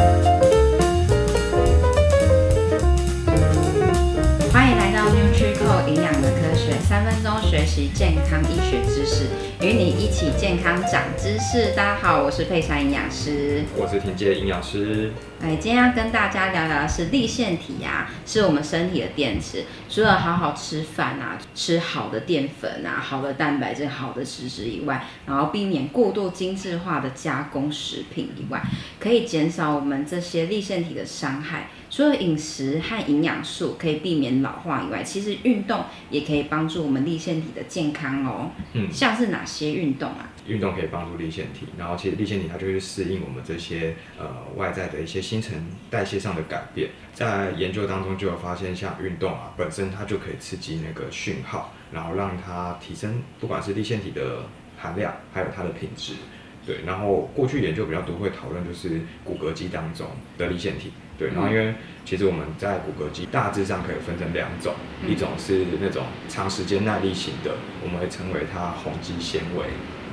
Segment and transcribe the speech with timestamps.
[0.00, 0.39] Bye.
[7.02, 9.24] 三分钟学习健康医学知识，
[9.62, 11.74] 与你一起健康长知识。
[11.74, 15.10] 大家好，我是佩珊营养师，我是庭杰营养师。
[15.40, 19.64] 哎，今天要跟大家聊聊的是立腺体啊，是我们身体的电池。
[19.88, 28.62] 除了好好吃饭啊，吃好的淀粉啊，好的蛋白质、好的脂质以外，然后避免过度精致化的加工食品以外，
[28.98, 31.70] 可以减少我们这些立腺体的伤害。
[31.88, 38.50] 除了饮食和营养素可以避免老化以外，其实运动也可以帮助我们立腺体的健康哦。
[38.72, 40.28] 嗯，像是哪些运动啊？
[40.46, 44.26] 运动可以帮助立腺体，然后其实立腺体它就会适应我们这些呃
[44.56, 46.90] 外在的一些新陈代谢上的改变。
[47.14, 54.44] 在研究当中就有发现，像运动啊本身它就可以刺激那个讯号，然后让它提升不管是立腺体的
[54.76, 56.14] 含量，还有它的品质。
[56.66, 60.06] 对，然后过去研究比较多会讨论就是骨骼肌当中
[60.38, 60.92] 的粒线体。
[61.18, 61.74] 对，然后因为
[62.06, 64.72] 其实我们在骨骼肌大致上可以分成两种，
[65.06, 69.66] 一种是那种长时间耐力型的，我们会称为它红肌纤维，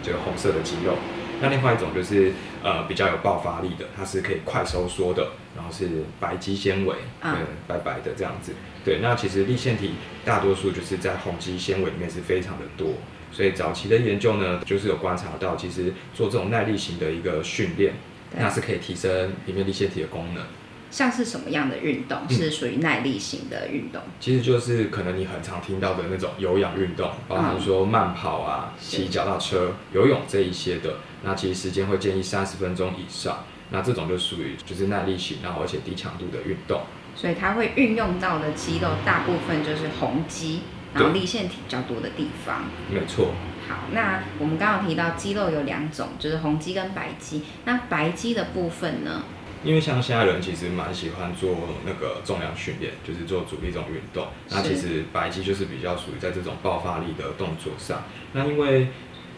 [0.03, 0.95] 就是红色的肌肉。
[1.39, 8.51] 那另外一种就是呃比较有爆发力的，它是可以快收缩的，然后是白肌纤维，嗯，白白的这样子。
[8.83, 9.91] 对，那其实立腺体
[10.25, 12.89] 大多数就是在红肌纤维里面是非常的多，
[13.31, 17.93] 所以早期的研究呢，就是有观察到，其实做这种耐力型的一个训练，
[18.37, 20.43] 那是可以提升里面粒线体的功能。
[20.89, 24.01] 像是什么样的运动是属于耐力型的运动？
[24.05, 30.95] 嗯，其实就是可能你很常听到的那种有氧运动，包含说慢跑啊、骑脚踏车、游泳这一些的。
[31.23, 33.43] 那其实时间会建议三十分钟以上。
[33.69, 36.83] 那这种就属于就是耐力型，然后而且低强度的运动。
[37.13, 40.61] 所以它会运用到的肌肉大部分就是红肌，
[40.97, 42.65] 然后粒线体比较多的地方。
[42.89, 43.33] 没错。
[43.67, 47.43] 好，那我们刚刚提到肌肉有两种，就是红肌跟白肌。
[47.65, 49.23] 那白肌的部分呢？
[49.63, 54.27] 因为像现在人其实蛮喜欢做那个重量训练，就是做主力这种运动。
[54.49, 58.03] 那其实白肌就是比较属于在这种爆发力的动作上。
[58.33, 58.87] 那因为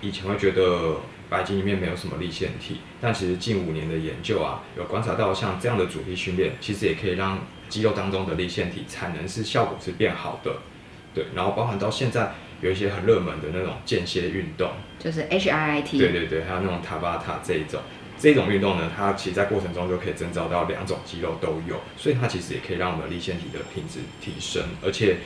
[0.01, 0.97] 以前会觉得
[1.29, 7.39] 白肌里面没有什么立腺体，但其实近五年的研究啊，有观察到像这样的主力训练，其实也可以让
[7.69, 10.57] 肌肉当中的立腺体产能是效果是变好的。
[11.13, 12.31] 对，然后包含到现在
[12.61, 15.97] 有一些很热门的那种间歇运动，就是 HIIT。
[15.97, 17.81] 对对对，还有那种塔巴塔这一种。
[18.21, 24.61] 这种运动呢，它其实在过程中就可以征召到两种肌肉都有，所以它其实也可以让我们立腺体的品质提升。
[24.83, 25.19] 而且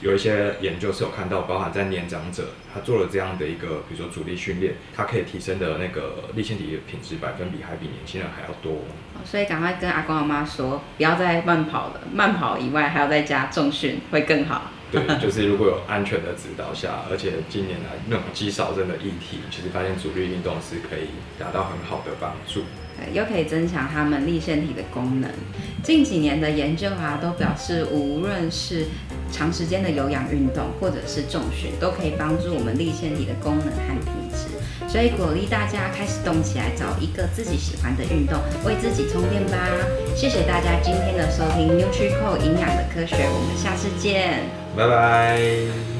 [0.00, 8.84] 有一些研究是有看到，包含在年长者，他做了这样的一个，比如说阻力训练，它可以提升的那个立腺体的品质百分比还比年轻人还要多。
[9.22, 14.70] 所以赶快跟阿公阿妈说，不要再慢跑了，慢跑以外还要再加重训会更好。
[14.90, 22.62] 对，就是如果有安全的指导下，而且近年来那种肌少症的议题，其实发现阻力运动是可以达到很好的帮助，
[23.12, 25.30] 又可以增强他们立腺体的功能。
[25.82, 28.86] 近几年的研究啊，都表示无论是
[29.30, 34.59] 长时间的有氧运动，或者是重训，都可以帮助我们立腺体的功能和体质。
[34.88, 39.56] 所以鼓励大家开始动起来，找一个自己喜欢的运动，为自己充电吧。
[40.14, 44.40] 谢谢大家今天的收听 n u t r i c o 营养的科学，我们下次见。
[44.76, 45.99] 拜拜。